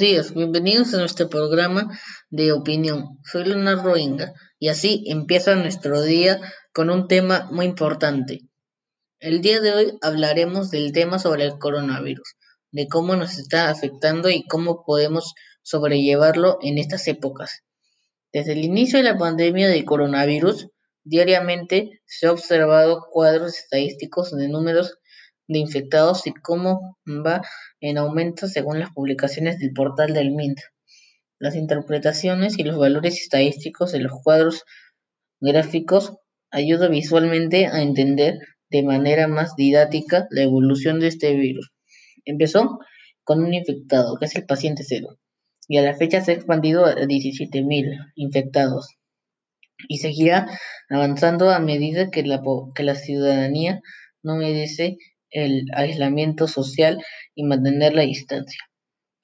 [0.00, 3.18] días, bienvenidos a nuestro programa de opinión.
[3.22, 6.40] Soy Leonardo Inga y así empieza nuestro día
[6.72, 8.40] con un tema muy importante.
[9.18, 12.34] El día de hoy hablaremos del tema sobre el coronavirus,
[12.70, 17.60] de cómo nos está afectando y cómo podemos sobrellevarlo en estas épocas.
[18.32, 20.68] Desde el inicio de la pandemia de coronavirus,
[21.04, 24.96] diariamente se han observado cuadros estadísticos de números
[25.50, 27.42] de infectados y cómo va
[27.80, 30.60] en aumento según las publicaciones del portal del MINT.
[31.40, 34.62] Las interpretaciones y los valores estadísticos de los cuadros
[35.40, 36.12] gráficos
[36.52, 38.38] ayudan visualmente a entender
[38.70, 41.72] de manera más didáctica la evolución de este virus.
[42.24, 42.78] Empezó
[43.24, 45.18] con un infectado, que es el paciente cero,
[45.66, 48.88] y a la fecha se ha expandido a 17.000 infectados
[49.88, 50.46] y seguirá
[50.88, 52.40] avanzando a medida que la,
[52.74, 53.80] que la ciudadanía
[54.22, 54.98] no merece
[55.30, 57.02] el aislamiento social
[57.34, 58.60] y mantener la distancia.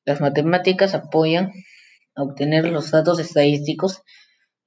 [0.04, 1.52] Las matemáticas apoyan
[2.14, 4.02] a obtener los datos estadísticos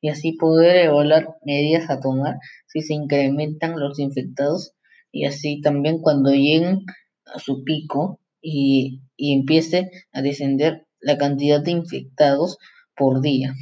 [0.02, 2.36] y así poder evaluar medidas a tomar
[2.68, 4.74] si se incrementan los infectados
[5.12, 6.86] y así también cuando lleguen
[7.26, 12.58] a su pico y, y empiece a descender la cantidad de infectados
[12.96, 13.54] por día.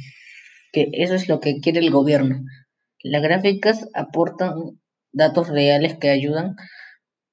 [0.72, 2.44] Que eso es lo que quiere el gobierno.
[3.02, 4.80] Las gráficas aportan
[5.12, 6.56] datos reales que ayudan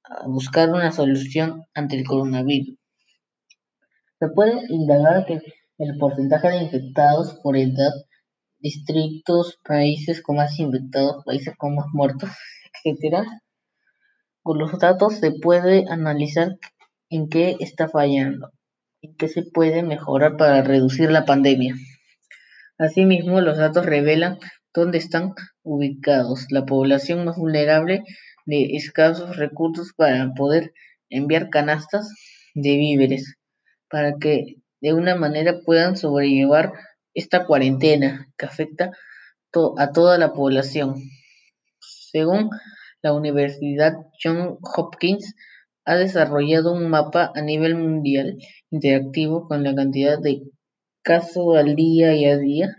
[0.08, 2.76] a buscar una solución ante el coronavirus.
[4.18, 5.40] Se puede indagar que
[5.78, 7.92] el porcentaje de infectados por edad,
[8.58, 12.30] distritos, países con más infectados, países con más muertos,
[12.84, 13.26] etc.
[14.42, 16.56] Con los datos se puede analizar
[17.10, 18.50] en qué está fallando
[19.00, 21.74] y qué se puede mejorar para reducir la pandemia.
[22.78, 24.38] Asimismo, los datos revelan
[24.72, 28.02] dónde están ubicados la población más vulnerable
[28.46, 30.72] de escasos recursos para poder
[31.10, 32.08] enviar canastas
[32.54, 33.36] de víveres
[33.90, 36.72] para que de una manera puedan sobrellevar
[37.14, 38.90] esta cuarentena que afecta
[39.78, 40.96] a toda la población.
[41.80, 42.50] Según
[43.02, 45.34] la Universidad Johns Hopkins,
[45.84, 48.36] ha desarrollado un mapa a nivel mundial
[48.70, 50.42] interactivo con la cantidad de
[51.02, 52.76] casos al día y a día.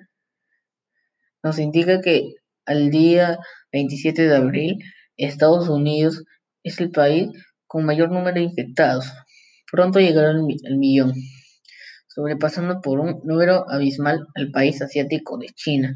[1.41, 2.33] Nos indica que
[2.65, 3.39] al día
[3.71, 4.77] 27 de abril
[5.17, 6.23] Estados Unidos
[6.63, 7.29] es el país
[7.65, 9.11] con mayor número de infectados.
[9.71, 11.13] Pronto llegará el, millón,
[12.07, 15.93] sobrepasando por un número abismal al país asiático de China,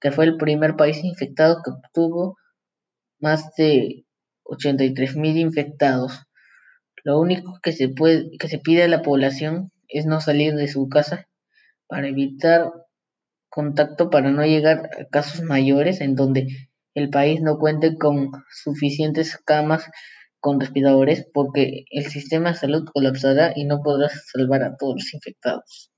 [0.00, 2.36] que fue el primer país infectado que obtuvo
[3.20, 4.04] más de
[4.44, 6.20] 83 mil infectados.
[7.04, 7.88] Lo único que se
[8.58, 11.26] pide a la población es no salir de su casa
[11.88, 12.70] para evitar
[13.48, 16.46] contacto para no llegar a casos mayores en donde
[16.98, 19.88] el país no cuente con suficientes camas
[20.40, 25.14] con respiradores porque el sistema de salud colapsará y no podrá salvar a todos los
[25.14, 25.90] infectados.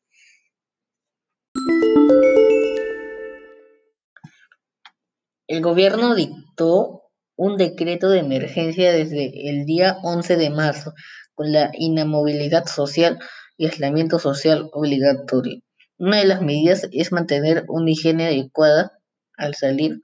[5.46, 7.02] El gobierno dictó
[7.36, 10.92] un decreto de emergencia desde el día 11 de marzo
[11.34, 13.18] con la inamovilidad social
[13.56, 15.60] y aislamiento social obligatorio.
[15.98, 18.92] Una de las medidas es mantener una higiene adecuada
[19.36, 20.00] al salir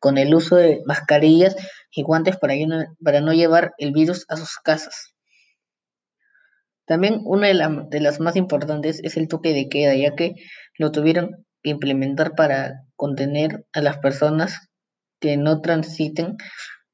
[0.00, 1.54] con el uso de mascarillas
[1.92, 2.54] y guantes para,
[3.20, 5.14] no llevar el virus a sus casas.
[6.86, 10.34] También una de, de, las más importantes es el toque de queda, ya que
[10.76, 14.68] lo tuvieron que implementar para contener a las personas
[15.20, 16.36] que no transiten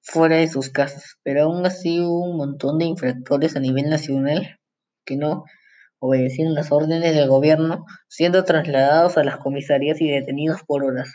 [0.03, 1.17] fuera de sus casas.
[1.23, 4.59] Pero aún así hubo un montón de infractores a nivel nacional
[5.05, 5.45] que no
[5.99, 11.11] obedecieron las órdenes del gobierno, siendo trasladados a las comisarías y detenidos por horas.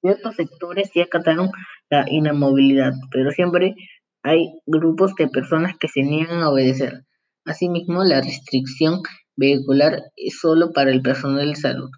[0.00, 1.50] Ciertos sectores sí acataron
[1.90, 3.74] la inamovilidad, pero siempre
[4.22, 7.04] hay grupos de personas que se niegan a obedecer.
[7.44, 9.00] Asimismo, la restricción
[9.36, 11.90] vehicular es solo para el personal de salud,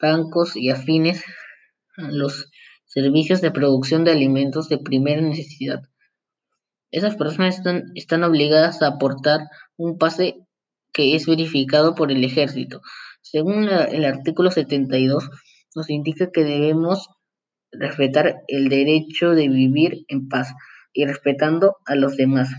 [0.00, 1.24] bancos y afines
[1.96, 2.50] a los
[2.86, 5.80] servicios de producción de alimentos de primera necesidad.
[6.90, 9.40] Esas personas están, están obligadas a aportar
[9.76, 10.36] un pase
[10.92, 12.82] que es verificado por el ejército.
[13.22, 15.30] Según el artículo 72,
[15.74, 17.08] nos indica que debemos
[17.72, 20.52] respetar el derecho de vivir en paz
[20.92, 22.50] y respetando a los demás.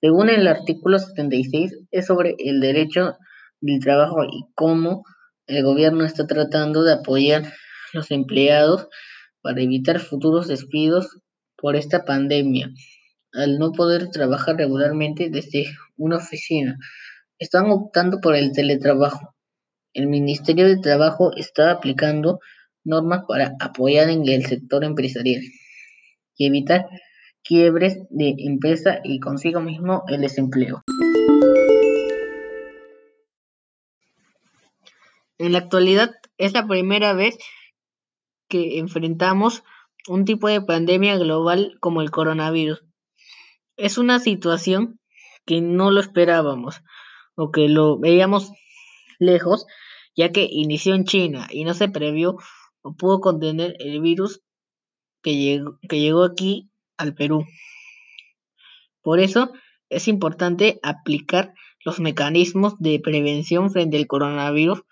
[0.00, 3.16] Según el artículo 76, es sobre el derecho
[3.60, 5.04] del trabajo y cómo
[5.46, 7.52] el gobierno está tratando de apoyar a
[7.92, 8.88] los empleados
[9.42, 11.18] para evitar futuros despidos
[11.56, 12.70] por esta pandemia.
[13.32, 15.66] Al no poder trabajar regularmente desde
[15.96, 16.76] una oficina,
[17.38, 19.34] están optando por el teletrabajo.
[19.94, 22.40] El Ministerio de Trabajo está aplicando
[22.84, 25.42] normas para apoyar en el sector empresarial
[26.36, 26.86] y evitar
[27.44, 30.82] quiebres de empresa y consigo mismo el desempleo.
[35.38, 37.36] En la actualidad es la primera vez
[38.48, 39.64] que enfrentamos
[40.08, 42.84] un tipo de pandemia global como el coronavirus.
[43.76, 45.00] Es una situación
[45.44, 46.82] que no lo esperábamos
[47.34, 48.52] o que lo veíamos
[49.18, 49.66] lejos,
[50.14, 52.36] ya que inició en China y no se previó
[52.98, 54.40] pudo contener el virus
[55.22, 57.46] que llegó, que llegó aquí al Perú.
[59.02, 59.52] Por eso
[59.88, 64.82] es importante aplicar los mecanismos de prevención frente al coronavirus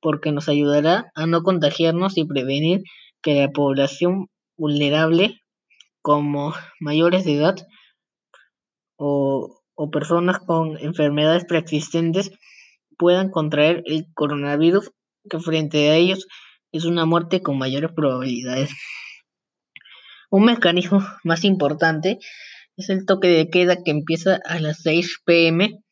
[0.00, 2.82] porque nos ayudará a no contagiarnos y prevenir
[3.22, 5.40] que la población vulnerable
[6.02, 7.56] como mayores de edad
[8.96, 12.30] o, o personas con enfermedades preexistentes
[12.96, 14.90] puedan contraer el coronavirus
[15.28, 16.26] que frente a ellos
[16.72, 18.70] es una muerte con mayores probabilidades.
[20.30, 22.18] Un mecanismo más importante
[22.76, 25.82] es el toque de queda que empieza a las 6 pm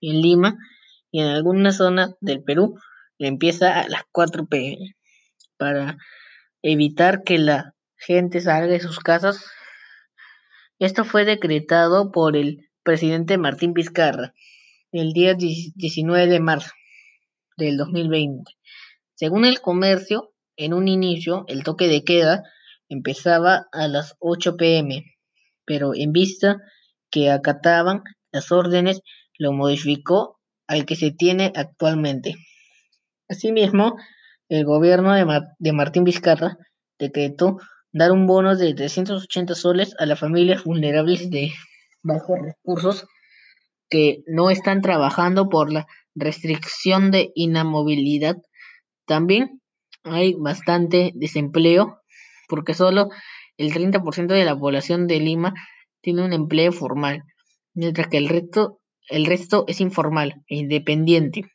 [0.00, 0.56] en Lima
[1.10, 2.78] y en algunas zonas del Perú
[3.18, 4.94] empieza a las 4 pm
[5.56, 5.96] para
[6.62, 9.44] evitar que la gente salga de sus casas.
[10.78, 14.32] Esto fue decretado por el presidente Martín Vizcarra
[14.92, 16.70] el día 19 de marzo
[17.56, 18.57] del 2020.
[19.18, 22.44] Según el comercio, en un inicio el toque de queda
[22.88, 25.04] empezaba a las 8 pm
[25.68, 26.56] pero en vista
[27.10, 29.02] que acataban las órdenes,
[29.38, 32.36] lo modificó al que se tiene actualmente.
[33.28, 33.96] Asimismo,
[34.48, 35.12] el gobierno
[35.58, 36.56] de, Martín Vizcarra
[36.98, 37.58] decretó
[37.92, 41.52] dar un bono de 380 soles a las familias vulnerables de
[42.02, 43.06] bajos recursos
[43.90, 48.36] que no están trabajando por la restricción de inamovilidad.
[49.08, 49.62] También
[50.04, 52.02] hay bastante desempleo
[52.46, 53.08] porque solo
[53.56, 55.54] el 30% de la población de Lima
[56.02, 57.24] tiene un empleo formal,
[57.72, 61.50] mientras que el resto, el resto es informal e independiente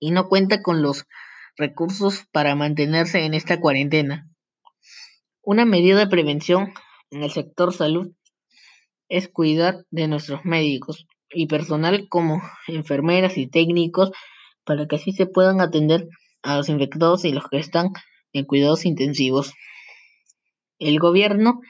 [0.00, 1.04] y no cuenta con los
[1.56, 4.28] recursos para mantenerse en esta cuarentena.
[5.42, 6.74] Una medida de prevención
[7.12, 8.12] en el sector salud
[9.08, 14.10] es cuidar de nuestros médicos y personal como enfermeras y técnicos
[14.64, 16.08] para que así se puedan atender
[16.46, 17.92] a los infectados y los que están
[18.32, 19.52] en cuidados intensivos.
[20.78, 21.60] El gobierno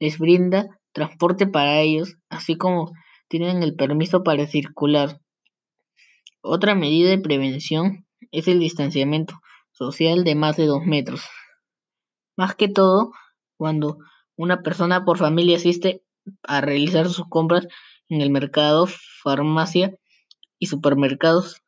[0.00, 2.92] les brinda transporte para ellos, así como
[3.28, 5.20] tienen el permiso para circular.
[6.42, 9.40] Otra medida de prevención es el distanciamiento
[9.70, 11.22] social de más de dos metros.
[12.36, 13.12] Más que todo,
[13.56, 13.98] cuando
[14.36, 16.02] una persona por familia asiste
[16.42, 17.68] a realizar sus compras
[18.08, 18.88] en el mercado,
[19.22, 19.96] farmacia
[20.58, 21.62] y supermercados.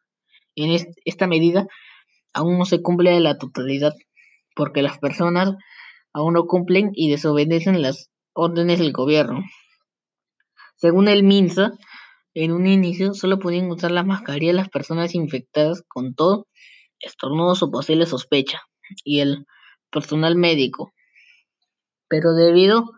[0.56, 1.68] En esta medida
[2.36, 3.94] aún no se cumple la totalidad,
[4.54, 5.54] porque las personas
[6.12, 9.42] aún no cumplen y desobedecen las órdenes del gobierno.
[10.76, 11.72] Según el MINSA,
[12.34, 16.46] en un inicio solo podían usar la mascarilla las personas infectadas con todo,
[17.00, 18.60] estornudos o posible sospecha,
[19.02, 19.46] y el
[19.90, 20.92] personal médico.
[22.06, 22.92] Pero debido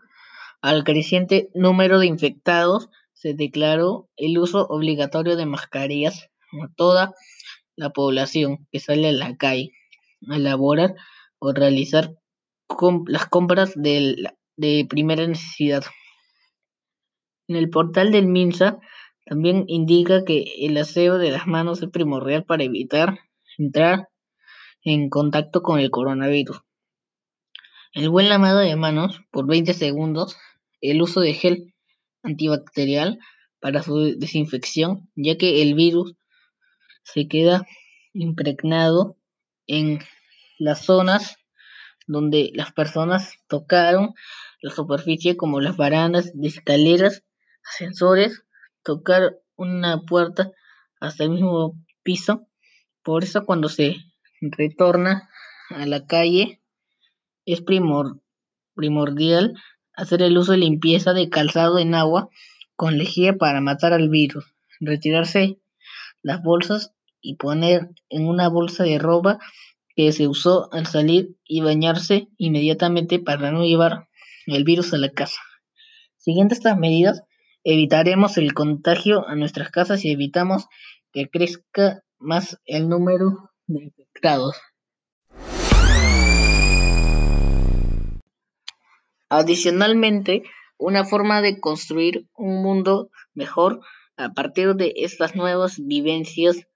[0.61, 6.29] al creciente número de infectados, se declaró el uso obligatorio de mascarillas
[6.61, 7.13] a toda
[7.79, 9.71] la población que sale a la calle
[10.29, 10.95] a elaborar
[11.39, 12.13] o realizar
[13.07, 14.15] las compras de,
[14.57, 15.83] de primera necesidad.
[17.47, 18.79] En el portal del MINSA
[19.25, 23.17] también indica que el aseo de las manos es primordial para evitar
[23.57, 24.09] entrar
[24.83, 26.59] en contacto con el coronavirus.
[27.93, 30.37] El buen lavado de manos por 20 segundos,
[30.81, 31.73] el uso de gel
[32.23, 33.19] antibacterial
[33.61, 36.15] para su desinfección, ya que el virus
[37.13, 37.67] se queda
[38.13, 39.17] impregnado
[39.67, 39.99] en
[40.57, 41.37] las zonas
[42.07, 44.13] donde las personas tocaron
[44.61, 47.23] la superficie como las barandas de escaleras,
[47.63, 48.43] ascensores,
[48.83, 50.51] tocar una puerta
[50.99, 52.47] hasta el mismo piso.
[53.03, 53.97] Por eso cuando se
[54.41, 55.29] retorna
[55.69, 56.61] a la calle
[57.45, 59.53] es primordial
[59.93, 62.29] hacer el uso de limpieza de calzado en agua
[62.75, 65.59] con lejía para matar al virus, retirarse
[66.21, 69.39] las bolsas y poner en una bolsa de ropa
[69.95, 74.07] que se usó al salir y bañarse inmediatamente para no llevar
[74.45, 75.41] el virus a la casa.
[76.17, 77.23] Siguiendo estas medidas,
[77.63, 80.67] evitaremos el contagio a nuestras casas y evitamos
[81.11, 84.55] que crezca más el número de infectados.
[89.29, 90.43] Adicionalmente,
[90.77, 93.81] una forma de construir un mundo mejor
[94.17, 96.67] a partir de estas nuevas vivencias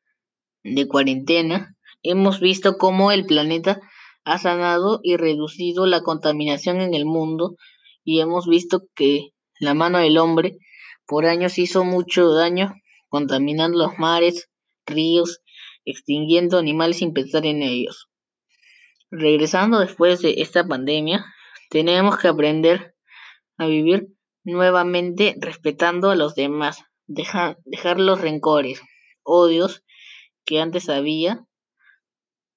[0.64, 3.82] de cuarentena hemos visto cómo el planeta
[4.24, 7.56] ha sanado y reducido la contaminación en el mundo
[8.04, 9.30] y hemos visto que
[9.60, 10.58] la mano del hombre
[11.06, 12.74] por años hizo mucho daño
[13.10, 14.50] contaminando los mares,
[14.86, 15.42] ríos
[15.86, 18.10] extinguiendo animales sin pensar en ellos.
[19.12, 21.26] Regresando después de esta pandemia,
[21.70, 22.96] tenemos que aprender
[23.58, 24.08] a vivir
[24.44, 28.82] nuevamente respetando a los demás, dejar los rencores,
[29.24, 29.84] odios
[30.46, 31.46] que antes había,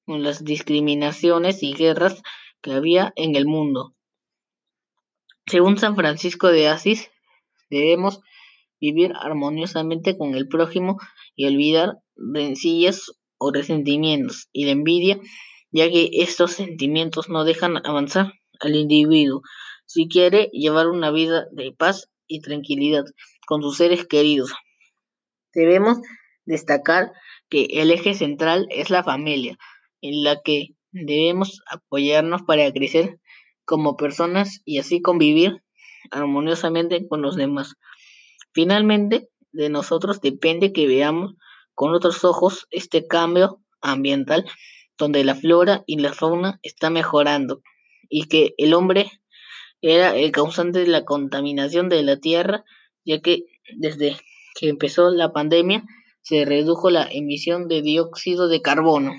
[0.04, 2.22] con las discriminaciones y guerras
[2.60, 3.94] que había en el mundo.
[5.46, 7.10] Según San Francisco de Asís,
[7.70, 8.20] debemos
[8.80, 10.98] vivir armoniosamente con el prójimo
[11.34, 15.18] y olvidar rencillas o resentimientos y la envidia,
[15.70, 19.42] ya que estos sentimientos no dejan avanzar al individuo
[19.84, 23.04] si quiere llevar una vida de paz y tranquilidad
[23.46, 24.52] con sus seres queridos.
[25.54, 25.98] Debemos
[26.46, 27.12] destacar
[27.50, 29.58] que el eje central es la familia,
[30.00, 33.20] en la que debemos apoyarnos para crecer
[33.64, 35.62] como personas y así convivir
[36.10, 37.74] armoniosamente con los demás.
[38.52, 41.34] Finalmente, de nosotros depende que veamos
[41.74, 44.46] con otros ojos este cambio ambiental
[44.98, 47.62] donde la flora y la fauna está mejorando
[48.08, 49.10] y que el hombre
[49.82, 52.64] era el causante de la contaminación de la tierra,
[53.04, 53.44] ya que
[53.76, 54.16] desde
[54.58, 55.84] que empezó la pandemia
[56.26, 59.12] se redujo la emisión de dióxido de carbono.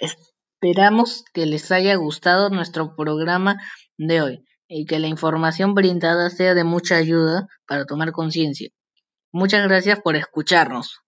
[0.00, 3.56] Esperamos que les haya gustado nuestro programa
[3.96, 8.70] de hoy y que la información brindada sea de mucha ayuda para tomar conciencia.
[9.32, 11.00] Muchas gracias por escucharnos.